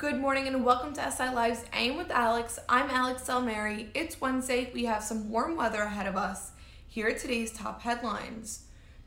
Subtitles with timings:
[0.00, 1.98] Good morning and welcome to SI Live's A.M.
[1.98, 2.58] with Alex.
[2.70, 3.88] I'm Alex Salmieri.
[3.92, 4.70] It's Wednesday.
[4.72, 6.52] We have some warm weather ahead of us.
[6.88, 8.62] Here are today's top headlines.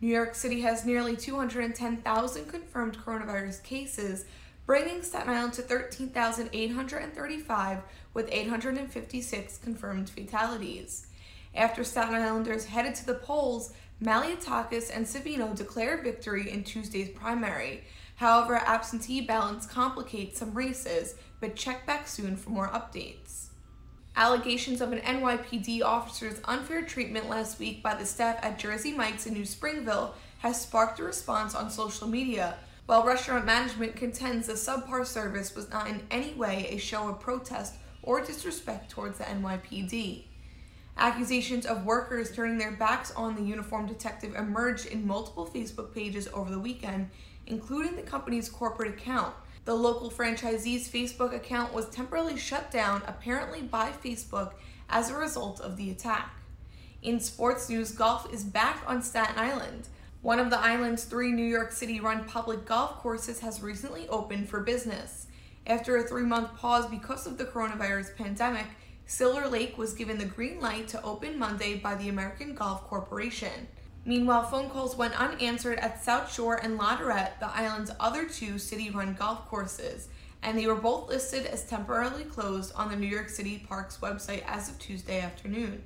[0.00, 4.24] New York City has nearly 210,000 confirmed coronavirus cases,
[4.64, 7.82] bringing Staten Island to 13,835
[8.14, 11.07] with 856 confirmed fatalities.
[11.58, 17.82] After Staten Islanders headed to the polls, Malliotakis and Savino declared victory in Tuesday's primary.
[18.14, 23.46] However, absentee ballots complicate some races, but check back soon for more updates.
[24.14, 29.26] Allegations of an NYPD officer's unfair treatment last week by the staff at Jersey Mike's
[29.26, 32.56] in New Springville has sparked a response on social media,
[32.86, 37.18] while restaurant management contends the subpar service was not in any way a show of
[37.18, 40.22] protest or disrespect towards the NYPD.
[40.98, 46.28] Accusations of workers turning their backs on the uniformed detective emerged in multiple Facebook pages
[46.34, 47.08] over the weekend,
[47.46, 49.32] including the company's corporate account.
[49.64, 54.54] The local franchisee's Facebook account was temporarily shut down, apparently by Facebook,
[54.90, 56.34] as a result of the attack.
[57.00, 59.86] In sports news, golf is back on Staten Island.
[60.20, 64.48] One of the island's three New York City run public golf courses has recently opened
[64.48, 65.28] for business.
[65.64, 68.66] After a three month pause because of the coronavirus pandemic,
[69.10, 73.66] Silver Lake was given the green light to open Monday by the American Golf Corporation.
[74.04, 78.90] Meanwhile, phone calls went unanswered at South Shore and LaTourette, the island's other two city
[78.90, 80.08] run golf courses,
[80.42, 84.44] and they were both listed as temporarily closed on the New York City Parks website
[84.46, 85.82] as of Tuesday afternoon.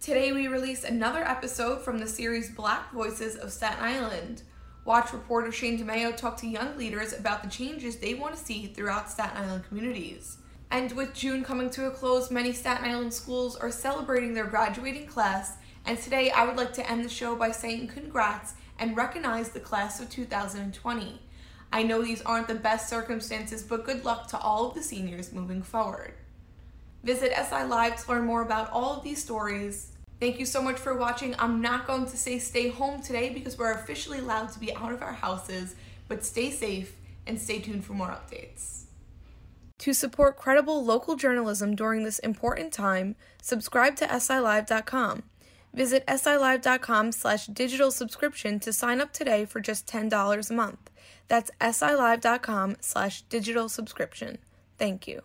[0.00, 4.44] Today, we release another episode from the series Black Voices of Staten Island.
[4.86, 8.68] Watch reporter Shane DeMeo talk to young leaders about the changes they want to see
[8.68, 10.38] throughout Staten Island communities.
[10.70, 15.06] And with June coming to a close, many Staten Island schools are celebrating their graduating
[15.06, 15.56] class.
[15.86, 19.60] And today I would like to end the show by saying congrats and recognize the
[19.60, 21.20] class of 2020.
[21.72, 25.32] I know these aren't the best circumstances, but good luck to all of the seniors
[25.32, 26.14] moving forward.
[27.02, 29.92] Visit SI Live to learn more about all of these stories.
[30.20, 31.34] Thank you so much for watching.
[31.38, 34.92] I'm not going to say stay home today because we're officially allowed to be out
[34.92, 35.74] of our houses,
[36.08, 36.94] but stay safe
[37.26, 38.83] and stay tuned for more updates.
[39.78, 45.24] To support credible local journalism during this important time, subscribe to SILive.com.
[45.72, 50.90] Visit SILive.com slash digital subscription to sign up today for just $10 a month.
[51.28, 54.38] That's SILive.com slash digital subscription.
[54.78, 55.22] Thank you.